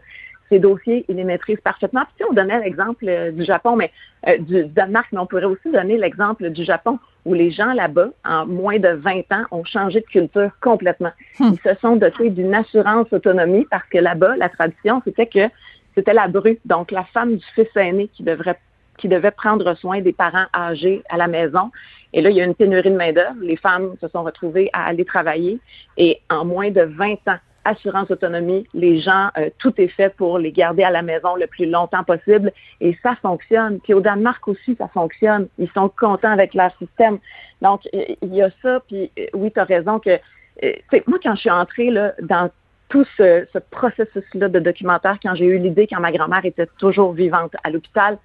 Ses 0.49 0.59
dossiers, 0.59 1.05
il 1.09 1.17
les 1.17 1.23
maîtrise 1.23 1.59
parfaitement. 1.59 2.03
Puis, 2.05 2.15
sais, 2.19 2.25
on 2.29 2.33
donnait 2.33 2.59
l'exemple 2.59 3.05
euh, 3.07 3.31
du 3.31 3.43
Japon, 3.43 3.75
mais 3.75 3.91
euh, 4.27 4.37
du 4.37 4.65
Danemark, 4.65 5.07
mais 5.11 5.19
on 5.19 5.25
pourrait 5.25 5.45
aussi 5.45 5.69
donner 5.71 5.97
l'exemple 5.97 6.49
du 6.49 6.63
Japon, 6.63 6.99
où 7.25 7.33
les 7.33 7.51
gens 7.51 7.73
là-bas, 7.73 8.09
en 8.23 8.45
moins 8.45 8.79
de 8.79 8.89
20 8.89 9.31
ans, 9.31 9.43
ont 9.51 9.65
changé 9.65 9.99
de 9.99 10.05
culture 10.05 10.51
complètement. 10.61 11.11
Ils 11.39 11.59
se 11.59 11.75
sont 11.81 11.97
dotés 11.97 12.29
d'une 12.29 12.55
assurance 12.55 13.11
autonomie 13.11 13.65
parce 13.69 13.87
que 13.89 13.97
là-bas, 13.97 14.37
la 14.37 14.47
tradition, 14.47 15.01
c'était 15.03 15.27
que 15.27 15.49
c'était 15.95 16.13
la 16.13 16.27
bru, 16.27 16.59
donc 16.63 16.91
la 16.91 17.03
femme 17.05 17.35
du 17.35 17.45
fils 17.55 17.75
aîné 17.75 18.07
qui 18.09 18.23
devrait 18.23 18.59
qui 18.97 19.07
devait 19.07 19.31
prendre 19.31 19.73
soin 19.75 20.01
des 20.01 20.13
parents 20.13 20.45
âgés 20.55 21.03
à 21.09 21.17
la 21.17 21.27
maison. 21.27 21.71
Et 22.13 22.21
là, 22.21 22.29
il 22.29 22.35
y 22.35 22.41
a 22.41 22.45
une 22.45 22.55
pénurie 22.55 22.89
de 22.89 22.95
main-d'œuvre. 22.95 23.35
Les 23.41 23.57
femmes 23.57 23.95
se 24.01 24.07
sont 24.07 24.23
retrouvées 24.23 24.69
à 24.73 24.85
aller 24.85 25.05
travailler. 25.05 25.59
Et 25.97 26.21
en 26.29 26.45
moins 26.45 26.71
de 26.71 26.81
20 26.81 27.13
ans, 27.27 27.37
assurance 27.67 28.09
autonomie, 28.09 28.65
les 28.73 28.99
gens, 28.99 29.29
euh, 29.37 29.49
tout 29.59 29.73
est 29.77 29.89
fait 29.89 30.15
pour 30.15 30.39
les 30.39 30.51
garder 30.51 30.83
à 30.83 30.89
la 30.89 31.01
maison 31.01 31.35
le 31.35 31.47
plus 31.47 31.65
longtemps 31.65 32.03
possible. 32.03 32.51
Et 32.79 32.97
ça 33.03 33.15
fonctionne. 33.21 33.79
Puis 33.81 33.93
au 33.93 33.99
Danemark 33.99 34.47
aussi, 34.47 34.75
ça 34.77 34.87
fonctionne. 34.87 35.47
Ils 35.57 35.69
sont 35.71 35.89
contents 35.89 36.31
avec 36.31 36.53
leur 36.53 36.71
système. 36.77 37.19
Donc, 37.61 37.81
il 37.93 38.33
y 38.33 38.41
a 38.41 38.49
ça. 38.61 38.79
Puis 38.87 39.11
euh, 39.19 39.25
oui, 39.33 39.51
tu 39.51 39.59
as 39.59 39.65
raison 39.65 39.99
que, 39.99 40.17
euh, 40.63 40.73
moi, 41.07 41.19
quand 41.21 41.35
je 41.35 41.41
suis 41.41 41.51
entrée 41.51 41.91
là, 41.91 42.13
dans 42.21 42.49
tout 42.89 43.05
ce, 43.17 43.45
ce 43.51 43.59
processus-là 43.59 44.47
de 44.47 44.59
documentaire, 44.59 45.17
quand 45.21 45.35
j'ai 45.35 45.45
eu 45.45 45.57
l'idée, 45.57 45.87
quand 45.87 45.99
ma 45.99 46.13
grand-mère 46.13 46.45
était 46.45 46.67
toujours 46.77 47.11
vivante 47.11 47.53
à 47.65 47.69
l'hôpital, 47.69 48.17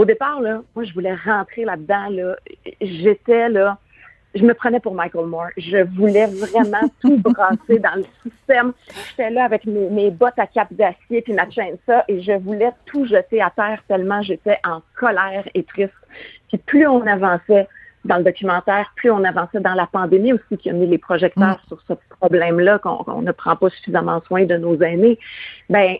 au 0.00 0.04
départ, 0.06 0.40
là, 0.40 0.62
moi, 0.74 0.84
je 0.84 0.94
voulais 0.94 1.14
rentrer 1.14 1.66
là-dedans. 1.66 2.08
Là. 2.08 2.36
J'étais 2.80 3.50
là, 3.50 3.76
je 4.34 4.42
me 4.42 4.54
prenais 4.54 4.80
pour 4.80 4.94
Michael 4.94 5.26
Moore. 5.26 5.50
Je 5.58 5.84
voulais 5.94 6.26
vraiment 6.26 6.88
tout 7.02 7.18
brasser 7.18 7.78
dans 7.78 7.96
le 7.96 8.06
système. 8.22 8.72
J'étais 9.10 9.28
là 9.28 9.44
avec 9.44 9.66
mes, 9.66 9.90
mes 9.90 10.10
bottes 10.10 10.38
à 10.38 10.46
cap 10.46 10.68
d'acier 10.70 11.20
puis 11.20 11.34
ma 11.34 11.50
chaîne 11.50 11.76
ça 11.84 12.04
et 12.08 12.22
je 12.22 12.32
voulais 12.32 12.70
tout 12.86 13.04
jeter 13.04 13.42
à 13.42 13.50
terre 13.50 13.82
tellement 13.88 14.22
j'étais 14.22 14.58
en 14.64 14.80
colère 14.98 15.46
et 15.52 15.64
triste. 15.64 15.92
Puis 16.48 16.56
plus 16.56 16.86
on 16.86 17.06
avançait 17.06 17.68
dans 18.04 18.16
le 18.16 18.24
documentaire, 18.24 18.92
plus 18.96 19.10
on 19.10 19.24
avançait 19.24 19.60
dans 19.60 19.74
la 19.74 19.86
pandémie 19.86 20.32
aussi 20.32 20.56
qui 20.58 20.70
a 20.70 20.72
mis 20.72 20.86
les 20.86 20.98
projecteurs 20.98 21.60
sur 21.68 21.80
ce 21.86 21.92
problème-là 22.18 22.78
qu'on 22.78 23.22
ne 23.22 23.32
prend 23.32 23.56
pas 23.56 23.68
suffisamment 23.70 24.22
soin 24.26 24.44
de 24.44 24.56
nos 24.56 24.80
aînés. 24.80 25.18
Ben 25.68 25.96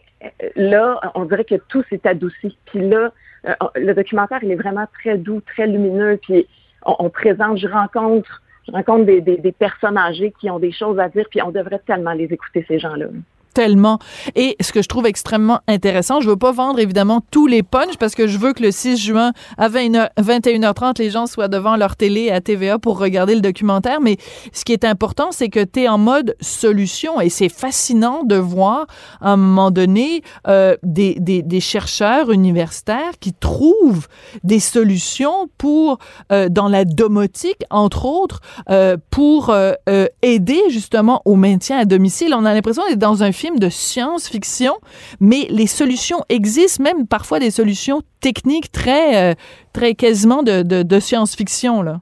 là, 0.56 0.98
on 1.14 1.24
dirait 1.26 1.44
que 1.44 1.56
tout 1.68 1.84
s'est 1.90 2.00
adouci. 2.04 2.56
Puis 2.66 2.88
là, 2.88 3.12
euh, 3.46 3.54
le 3.76 3.92
documentaire, 3.92 4.38
il 4.42 4.50
est 4.50 4.56
vraiment 4.56 4.86
très 5.00 5.18
doux, 5.18 5.40
très 5.40 5.66
lumineux. 5.66 6.18
Puis 6.22 6.46
on, 6.86 6.96
on 6.98 7.10
présente, 7.10 7.58
je 7.58 7.68
rencontre, 7.68 8.42
je 8.66 8.72
rencontre 8.72 9.04
des, 9.04 9.20
des, 9.20 9.36
des 9.36 9.52
personnes 9.52 9.98
âgées 9.98 10.32
qui 10.40 10.50
ont 10.50 10.58
des 10.58 10.72
choses 10.72 10.98
à 10.98 11.08
dire, 11.08 11.26
puis 11.30 11.42
on 11.42 11.50
devrait 11.50 11.80
tellement 11.86 12.12
les 12.12 12.32
écouter, 12.32 12.64
ces 12.66 12.78
gens-là. 12.78 13.06
Tellement. 13.54 13.98
Et 14.36 14.56
ce 14.60 14.72
que 14.72 14.80
je 14.82 14.88
trouve 14.88 15.06
extrêmement 15.06 15.60
intéressant, 15.66 16.20
je 16.20 16.28
veux 16.28 16.36
pas 16.36 16.52
vendre 16.52 16.78
évidemment 16.78 17.20
tous 17.30 17.46
les 17.46 17.62
punchs 17.62 17.96
parce 17.98 18.14
que 18.14 18.26
je 18.26 18.38
veux 18.38 18.52
que 18.52 18.62
le 18.62 18.70
6 18.70 18.96
juin 18.96 19.32
à 19.58 19.68
20h 19.68 20.08
21h30, 20.18 20.98
les 20.98 21.10
gens 21.10 21.26
soient 21.26 21.48
devant 21.48 21.76
leur 21.76 21.96
télé 21.96 22.30
à 22.30 22.40
TVA 22.40 22.78
pour 22.78 22.98
regarder 22.98 23.34
le 23.34 23.40
documentaire. 23.40 24.00
Mais 24.00 24.16
ce 24.52 24.64
qui 24.64 24.72
est 24.72 24.84
important, 24.84 25.32
c'est 25.32 25.48
que 25.48 25.64
tu 25.64 25.80
es 25.80 25.88
en 25.88 25.98
mode 25.98 26.36
solution 26.40 27.20
et 27.20 27.28
c'est 27.28 27.48
fascinant 27.48 28.22
de 28.24 28.36
voir 28.36 28.86
à 29.20 29.32
un 29.32 29.36
moment 29.36 29.70
donné 29.70 30.22
euh, 30.46 30.76
des, 30.82 31.14
des, 31.18 31.60
chercheurs 31.60 32.30
universitaires 32.30 33.18
qui 33.20 33.32
trouvent 33.32 34.08
des 34.44 34.60
solutions 34.60 35.48
pour, 35.58 35.98
euh, 36.32 36.48
dans 36.48 36.68
la 36.68 36.84
domotique, 36.84 37.62
entre 37.70 38.06
autres, 38.06 38.40
euh, 38.70 38.96
pour 39.10 39.54
aider 40.22 40.60
justement 40.70 41.22
au 41.24 41.34
maintien 41.34 41.78
à 41.78 41.84
domicile. 41.84 42.34
On 42.34 42.44
a 42.44 42.54
l'impression 42.54 42.82
d'être 42.88 42.98
dans 42.98 43.22
un 43.22 43.32
film 43.40 43.58
de 43.58 43.68
science-fiction, 43.68 44.74
mais 45.20 45.46
les 45.48 45.66
solutions 45.66 46.22
existent, 46.28 46.82
même 46.84 47.06
parfois 47.06 47.38
des 47.38 47.50
solutions 47.50 48.02
techniques 48.20 48.70
très, 48.70 49.32
euh, 49.32 49.34
très 49.72 49.94
quasiment 49.94 50.42
de, 50.42 50.62
de, 50.62 50.82
de 50.82 51.00
science-fiction, 51.00 51.82
là. 51.82 52.00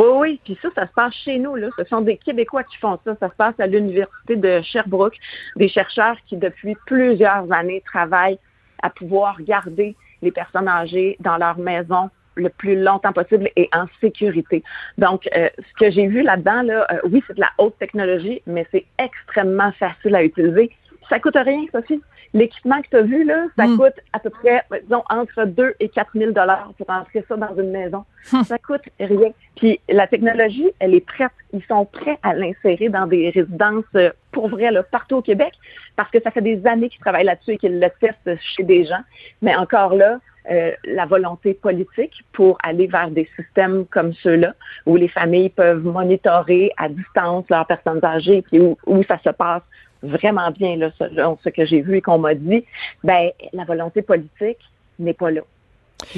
Oh 0.00 0.18
oui, 0.20 0.38
puis 0.44 0.56
ça, 0.62 0.68
ça 0.76 0.86
se 0.86 0.92
passe 0.92 1.14
chez 1.24 1.40
nous. 1.40 1.56
Là. 1.56 1.70
Ce 1.76 1.84
sont 1.86 2.02
des 2.02 2.18
Québécois 2.18 2.62
qui 2.62 2.76
font 2.76 3.00
ça. 3.04 3.16
Ça 3.18 3.28
se 3.28 3.34
passe 3.34 3.58
à 3.58 3.66
l'Université 3.66 4.36
de 4.36 4.62
Sherbrooke. 4.62 5.16
Des 5.56 5.68
chercheurs 5.68 6.14
qui, 6.28 6.36
depuis 6.36 6.76
plusieurs 6.86 7.50
années, 7.50 7.82
travaillent 7.84 8.38
à 8.80 8.90
pouvoir 8.90 9.42
garder 9.42 9.96
les 10.22 10.30
personnes 10.30 10.68
âgées 10.68 11.16
dans 11.18 11.36
leur 11.36 11.58
maison 11.58 12.10
le 12.38 12.48
plus 12.48 12.76
longtemps 12.76 13.12
possible 13.12 13.50
et 13.56 13.68
en 13.72 13.86
sécurité. 14.00 14.62
Donc, 14.96 15.28
euh, 15.36 15.48
ce 15.58 15.84
que 15.84 15.90
j'ai 15.90 16.06
vu 16.06 16.22
là-dedans, 16.22 16.62
là, 16.62 16.86
euh, 16.90 16.98
oui, 17.04 17.22
c'est 17.26 17.34
de 17.34 17.40
la 17.40 17.50
haute 17.58 17.78
technologie, 17.78 18.42
mais 18.46 18.66
c'est 18.70 18.84
extrêmement 18.98 19.72
facile 19.72 20.14
à 20.14 20.24
utiliser. 20.24 20.70
Ça 21.08 21.18
coûte 21.20 21.36
rien, 21.36 21.64
Sophie. 21.72 22.00
L'équipement 22.34 22.82
que 22.82 22.88
tu 22.90 22.96
as 22.96 23.02
vu, 23.02 23.24
là, 23.24 23.46
ça 23.56 23.66
Mm. 23.66 23.76
coûte 23.78 23.94
à 24.12 24.18
peu 24.18 24.28
près, 24.30 24.62
disons, 24.82 25.02
entre 25.08 25.44
2 25.46 25.74
et 25.80 25.88
4 25.88 26.10
000 26.14 26.32
dollars 26.32 26.72
pour 26.76 26.90
entrer 26.90 27.24
ça 27.26 27.36
dans 27.36 27.54
une 27.56 27.70
maison. 27.70 28.04
Ça 28.44 28.58
coûte 28.58 28.82
rien. 29.00 29.30
Puis 29.56 29.80
la 29.88 30.06
technologie, 30.06 30.68
elle 30.80 30.94
est 30.94 31.04
prête. 31.06 31.30
Ils 31.54 31.64
sont 31.64 31.86
prêts 31.86 32.18
à 32.22 32.34
l'insérer 32.34 32.90
dans 32.90 33.06
des 33.06 33.30
résidences 33.30 33.84
euh, 33.94 34.10
pour 34.32 34.48
vrai, 34.48 34.70
là, 34.70 34.82
partout 34.82 35.16
au 35.16 35.22
Québec, 35.22 35.52
parce 35.96 36.10
que 36.10 36.20
ça 36.20 36.30
fait 36.30 36.42
des 36.42 36.64
années 36.66 36.90
qu'ils 36.90 37.00
travaillent 37.00 37.24
là-dessus 37.24 37.52
et 37.52 37.58
qu'ils 37.58 37.80
le 37.80 37.88
testent 38.00 38.38
chez 38.54 38.62
des 38.62 38.84
gens. 38.84 39.00
Mais 39.40 39.56
encore 39.56 39.94
là, 39.94 40.18
euh, 40.50 40.72
la 40.84 41.04
volonté 41.06 41.54
politique 41.54 42.22
pour 42.32 42.56
aller 42.62 42.86
vers 42.86 43.10
des 43.10 43.28
systèmes 43.36 43.84
comme 43.86 44.12
ceux-là, 44.14 44.54
où 44.86 44.96
les 44.96 45.08
familles 45.08 45.48
peuvent 45.50 45.84
monitorer 45.84 46.72
à 46.76 46.88
distance 46.88 47.44
leurs 47.50 47.66
personnes 47.66 48.02
âgées, 48.04 48.42
puis 48.42 48.60
où, 48.60 48.76
où 48.86 49.02
ça 49.04 49.18
se 49.24 49.30
passe 49.30 49.62
vraiment 50.02 50.50
bien, 50.50 50.76
là, 50.76 50.90
selon 50.98 51.38
ce 51.42 51.48
que 51.48 51.64
j'ai 51.66 51.80
vu 51.80 51.96
et 51.96 52.02
qu'on 52.02 52.18
m'a 52.18 52.34
dit, 52.34 52.64
ben 53.04 53.30
la 53.52 53.64
volonté 53.64 54.02
politique 54.02 54.58
n'est 54.98 55.14
pas 55.14 55.30
là. 55.30 55.42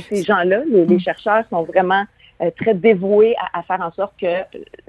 Ces 0.08 0.22
gens-là, 0.24 0.62
les, 0.70 0.84
les 0.86 0.98
chercheurs 0.98 1.44
sont 1.48 1.62
vraiment 1.62 2.04
euh, 2.42 2.50
très 2.60 2.74
dévoués 2.74 3.34
à, 3.54 3.58
à 3.60 3.62
faire 3.62 3.80
en 3.80 3.92
sorte 3.92 4.12
que 4.20 4.26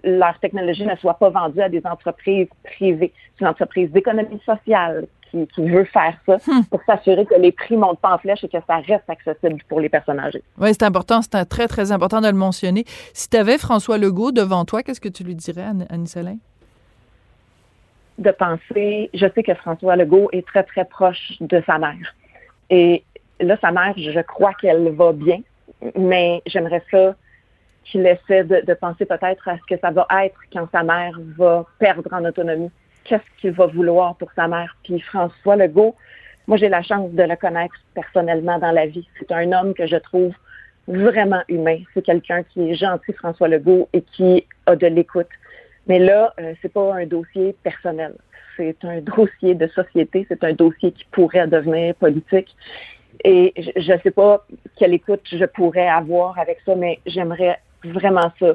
leur 0.03 0.38
technologie 0.39 0.86
ne 0.86 0.95
soit 0.98 1.13
pas 1.15 1.29
vendue 1.29 1.62
à 1.62 1.69
des 1.69 1.81
entreprises 1.86 2.48
privées. 2.63 3.13
C'est 3.38 3.41
une 3.45 3.48
entreprise 3.48 3.89
d'économie 3.91 4.41
sociale 4.45 5.07
qui, 5.29 5.48
qui 5.48 5.69
veut 5.69 5.86
faire 5.86 6.17
ça 6.25 6.38
pour 6.69 6.81
s'assurer 6.86 7.25
que 7.25 7.36
les 7.36 7.53
prix 7.53 7.77
montent 7.77 8.00
pas 8.01 8.13
en 8.13 8.17
flèche 8.17 8.43
et 8.43 8.50
que 8.50 8.57
ça 8.67 8.77
reste 8.77 9.10
accessible 9.10 9.62
pour 9.69 9.79
les 9.79 9.88
personnes 9.88 10.19
âgées. 10.19 10.43
Oui, 10.57 10.69
c'est 10.74 10.83
important, 10.83 11.21
c'est 11.21 11.45
très, 11.45 11.67
très 11.69 11.93
important 11.93 12.19
de 12.19 12.27
le 12.27 12.33
mentionner. 12.33 12.83
Si 13.13 13.29
tu 13.29 13.38
avais 13.38 13.57
François 13.57 13.98
Legault 13.98 14.33
devant 14.33 14.65
toi, 14.65 14.83
qu'est-ce 14.83 15.00
que 15.00 15.07
tu 15.10 15.24
lui 15.24 15.36
dirais, 15.36 15.63
Anne- 15.63 15.88
Annie 15.89 16.07
Solin? 16.07 16.36
De 18.22 18.32
penser, 18.32 19.10
je 19.13 19.28
sais 19.34 19.44
que 19.44 19.54
François 19.56 19.96
Legault 19.96 20.30
est 20.32 20.46
très, 20.46 20.63
très 20.63 20.86
proche 20.86 21.34
de 21.42 21.62
sa 21.66 21.78
mère. 21.78 22.16
Et 22.70 23.04
là, 23.40 23.58
sa 23.60 23.72
mère, 23.72 23.94
je 23.98 24.22
crois 24.22 24.54
qu'elle 24.54 24.90
va 24.90 25.12
bien, 25.12 25.40
mais 25.98 26.42
j'aimerais 26.46 26.84
ça 26.92 27.16
qu'il 27.84 28.06
essaie 28.06 28.44
de, 28.44 28.62
de 28.66 28.74
penser 28.74 29.06
peut-être 29.06 29.48
à 29.48 29.58
ce 29.58 29.63
que 29.68 29.80
ça 29.80 29.92
va 29.92 30.08
être 30.24 30.40
quand 30.54 30.68
sa 30.72 30.84
mère 30.84 31.20
va 31.38 31.66
perdre 31.80 32.13
en 32.13 32.24
autonomie. 32.24 32.72
Qu'est-ce 33.04 33.42
qu'il 33.42 33.51
va 33.51 33.66
vouloir 33.66 34.16
pour 34.16 34.32
sa 34.34 34.48
mère? 34.48 34.78
Puis 34.84 35.00
François 35.00 35.56
Legault, 35.56 35.96
moi, 36.48 36.58
j'ai 36.58 36.70
la 36.70 36.82
chance 36.84 37.12
de 37.12 37.24
le 37.24 37.36
connaître 37.36 37.75
personnellement 37.94 38.60
dans 38.60 38.72
la 38.72 38.86
vie. 38.86 39.08
C'est 39.20 39.32
un 39.32 39.51
homme 39.51 39.74
que 39.74 39.88
je 39.88 39.96
trouve 39.98 40.34
vraiment 40.88 41.42
humain. 41.48 41.80
C'est 41.94 42.04
quelqu'un 42.04 42.44
qui 42.44 42.70
est 42.70 42.75
gentil, 42.75 43.13
François 43.13 43.48
Legault, 43.48 43.90
et 43.94 44.01
qui 44.01 44.46
a 44.66 44.75
de 44.75 44.88
l'écoute. 44.88 45.30
Mais 45.88 46.00
là, 46.00 46.33
euh, 46.39 46.53
c'est 46.61 46.71
pas 46.71 46.93
un 46.95 47.05
dossier 47.05 47.55
personnel. 47.63 48.15
C'est 48.57 48.77
un 48.83 49.01
dossier 49.01 49.55
de 49.55 49.67
société. 49.67 50.25
C'est 50.29 50.43
un 50.43 50.53
dossier 50.53 50.91
qui 50.91 51.05
pourrait 51.11 51.47
devenir 51.47 51.95
politique. 51.95 52.55
Et 53.23 53.53
je 53.57 53.93
ne 53.93 53.97
sais 54.00 54.11
pas 54.11 54.45
quelle 54.77 54.93
écoute 54.93 55.21
je 55.25 55.45
pourrais 55.45 55.88
avoir 55.88 56.38
avec 56.39 56.59
ça, 56.65 56.75
mais 56.75 57.00
j'aimerais 57.05 57.59
vraiment 57.83 58.31
ça. 58.39 58.53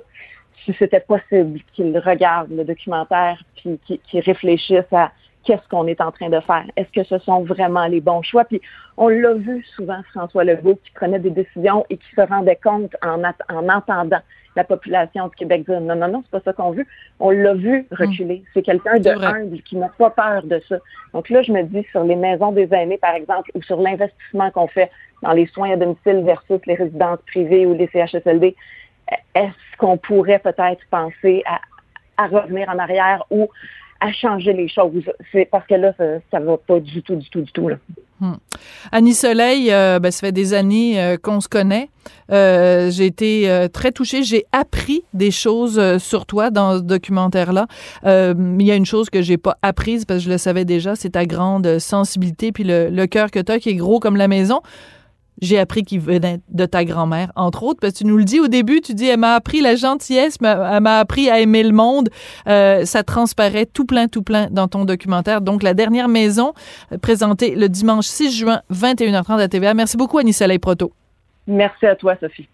Si 0.64 0.75
c'était 0.78 1.00
possible 1.00 1.61
qu'il 1.75 1.97
regarde 1.99 2.50
le 2.50 2.64
documentaire 2.64 3.42
puis 3.56 3.78
qu'il 3.87 4.21
réfléchisse 4.21 4.92
à 4.92 5.12
qu'est-ce 5.45 5.66
qu'on 5.68 5.87
est 5.87 6.00
en 6.00 6.11
train 6.11 6.28
de 6.28 6.40
faire? 6.40 6.64
Est-ce 6.76 6.90
que 6.90 7.04
ce 7.04 7.18
sont 7.25 7.45
vraiment 7.45 7.87
les 7.87 8.00
bons 8.00 8.23
choix? 8.23 8.45
Puis 8.45 8.61
on 8.97 9.09
l'a 9.09 9.35
vu 9.35 9.64
souvent, 9.76 10.00
François 10.12 10.45
Legault, 10.45 10.80
qui 10.85 10.90
prenait 10.92 11.21
des 11.21 11.30
décisions 11.30 11.85
et 11.88 11.97
qui 11.97 12.09
se 12.16 12.21
rendait 12.21 12.59
compte 12.62 12.95
en, 13.02 13.23
en 13.23 13.68
entendant 13.68 14.21
la 14.57 14.65
population 14.65 15.29
du 15.29 15.37
Québec 15.37 15.67
dire 15.67 15.81
non, 15.81 15.95
non, 15.95 16.09
non, 16.09 16.23
c'est 16.25 16.31
pas 16.31 16.41
ça 16.45 16.53
qu'on 16.53 16.73
veut. 16.73 16.87
On 17.21 17.31
l'a 17.31 17.55
vu 17.55 17.87
reculer. 17.93 18.43
C'est 18.55 18.63
quelqu'un 18.63 18.99
de 18.99 19.11
humble 19.11 19.61
qui 19.63 19.77
n'a 19.77 19.91
pas 19.91 20.11
peur 20.11 20.43
de 20.43 20.61
ça. 20.69 20.79
Donc 21.13 21.29
là, 21.29 21.43
je 21.43 21.53
me 21.53 21.63
dis 21.63 21.87
sur 21.93 22.03
les 22.05 22.17
maisons 22.17 22.53
des 22.53 22.73
aînés, 22.73 22.99
par 22.99 23.15
exemple, 23.15 23.51
ou 23.55 23.63
sur 23.63 23.81
l'investissement 23.81 24.51
qu'on 24.51 24.67
fait 24.67 24.91
dans 25.23 25.33
les 25.33 25.47
soins 25.47 25.73
à 25.73 25.77
domicile 25.77 26.23
versus 26.25 26.61
les 26.67 26.75
résidences 26.75 27.21
privées 27.27 27.67
ou 27.67 27.75
les 27.75 27.89
CHSLD, 27.89 28.57
est-ce 29.35 29.77
qu'on 29.79 29.99
pourrait 29.99 30.39
peut-être 30.39 30.81
penser 30.91 31.43
à, 31.47 31.61
à 32.17 32.27
revenir 32.27 32.69
en 32.69 32.79
arrière 32.79 33.25
ou 33.31 33.49
à 34.01 34.11
changer 34.13 34.53
les 34.55 34.69
choses? 34.69 35.11
C'est 35.33 35.45
parce 35.45 35.67
que 35.67 35.75
là, 35.75 35.93
ça, 36.31 36.41
ne 36.41 36.47
va 36.47 36.57
pas 36.57 36.81
du 36.81 37.03
tout, 37.03 37.17
du 37.17 37.29
tout, 37.29 37.43
du 37.43 37.53
tout. 37.53 37.69
Là. 37.69 37.77
Hmm. 38.21 38.33
Annie 38.93 39.13
Soleil, 39.13 39.71
euh, 39.71 39.99
ben, 39.99 40.11
ça 40.11 40.21
fait 40.21 40.33
des 40.33 40.55
années 40.55 40.99
euh, 40.99 41.17
qu'on 41.21 41.43
se 41.43 41.49
connaît. 41.49 41.91
Euh, 42.33 42.91
j'ai 42.91 43.05
été 43.05 43.69
très 43.73 43.93
touchée. 43.93 44.23
J'ai 44.23 44.47
appris 44.53 45.03
des 45.13 45.31
choses 45.31 45.99
sur 45.99 46.25
toi 46.25 46.51
dans 46.51 46.79
ce 46.79 46.83
documentaire-là. 46.83 47.67
il 48.05 48.63
y 48.63 48.71
a 48.71 48.75
une 48.75 48.87
chose 48.87 49.11
que 49.11 49.23
j'ai 49.23 49.37
pas 49.37 49.59
apprise 49.63 50.05
parce 50.05 50.21
que 50.21 50.25
je 50.25 50.31
le 50.31 50.39
savais 50.39 50.65
déjà, 50.65 50.97
c'est 50.97 51.11
ta 51.11 51.27
grande 51.27 51.79
sensibilité 51.79 52.53
puis 52.53 52.65
le, 52.65 52.89
le 52.89 53.07
cœur 53.07 53.31
que 53.31 53.41
tu 53.41 53.53
as 53.53 53.59
qui 53.59 53.71
est 53.71 53.75
gros 53.75 54.01
comme 54.01 54.17
la 54.17 54.29
maison 54.29 54.63
j'ai 55.40 55.59
appris 55.59 55.83
qu'il 55.83 56.00
venait 56.00 56.40
de 56.49 56.66
ta 56.66 56.85
grand-mère, 56.85 57.33
entre 57.37 57.62
autres, 57.62 57.81
parce 57.81 57.93
que 57.95 57.99
tu 57.99 58.07
nous 58.07 58.16
le 58.16 58.25
dis 58.25 58.40
au 58.40 58.49
début, 58.49 58.81
tu 58.81 58.95
dis, 58.95 59.07
elle 59.07 59.21
m'a 59.21 59.35
appris 59.35 59.61
la 59.61 59.75
gentillesse, 59.75 60.38
elle 60.43 60.81
m'a 60.81 60.99
appris 60.99 61.28
à 61.31 61.40
aimer 61.40 61.62
le 61.62 61.73
monde. 61.73 62.09
Euh, 62.49 62.85
ça 62.85 63.02
transparaît 63.02 63.66
tout 63.66 63.85
plein, 63.85 64.09
tout 64.09 64.23
plein 64.23 64.49
dans 64.50 64.69
ton 64.69 64.85
documentaire. 64.85 65.40
Donc, 65.40 65.62
La 65.62 65.75
dernière 65.75 66.09
maison, 66.09 66.52
euh, 66.93 66.99
présentée 66.99 67.55
le 67.55 67.69
dimanche 67.69 68.07
6 68.07 68.38
juin, 68.38 68.61
21h30 68.73 69.40
à 69.40 69.49
TVA. 69.49 69.75
Merci 69.75 69.97
beaucoup, 69.97 70.19
Annie 70.19 70.33
Soleil 70.33 70.59
Proto. 70.59 70.93
Merci 71.47 71.87
à 71.87 71.97
toi, 71.97 72.14
Sophie. 72.21 72.49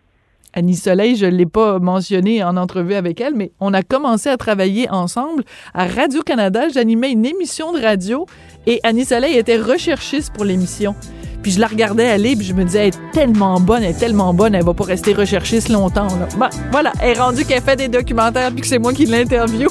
Annie 0.55 0.77
Soleil, 0.77 1.17
je 1.17 1.27
ne 1.27 1.31
l'ai 1.31 1.47
pas 1.47 1.79
mentionné 1.79 2.45
en 2.45 2.57
entrevue 2.57 2.95
avec 2.95 3.21
elle, 3.21 3.35
mais 3.35 3.53
on 3.59 3.73
a 3.73 3.83
commencé 3.83 4.29
à 4.29 4.37
travailler 4.37 4.89
ensemble 4.91 5.45
à 5.73 5.87
Radio-Canada. 5.87 6.69
J'animais 6.69 7.11
une 7.11 7.25
émission 7.25 7.73
de 7.73 7.81
radio 7.81 8.27
et 8.67 8.81
Annie 8.83 9.05
Soleil 9.07 9.39
était 9.39 9.57
recherchiste 9.57 10.33
pour 10.35 10.45
l'émission. 10.45 10.95
Puis 11.43 11.53
je 11.53 11.61
la 11.61 11.67
regardais 11.67 12.09
aller, 12.09 12.37
puis 12.37 12.47
je 12.47 12.55
me 12.55 12.65
disais, 12.65 12.89
elle 12.89 12.89
est 12.89 13.13
tellement 13.13 13.59
bonne, 13.61 13.83
elle 13.83 13.91
est 13.91 13.99
tellement 13.99 14.33
bonne, 14.33 14.55
elle 14.55 14.65
va 14.65 14.75
pas 14.75 14.85
rester 14.85 15.13
recherchiste 15.13 15.69
longtemps. 15.69 16.07
Là. 16.07 16.51
Voilà, 16.71 16.93
elle 17.01 17.17
est 17.17 17.21
rendue 17.21 17.45
qu'elle 17.45 17.63
fait 17.63 17.77
des 17.77 17.89
documentaires, 17.89 18.53
puis 18.53 18.61
que 18.61 18.67
c'est 18.67 18.79
moi 18.79 18.93
qui 18.93 19.07
l'interview. 19.07 19.69